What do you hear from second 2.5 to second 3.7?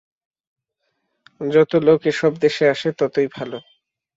আসে, ততই ভাল।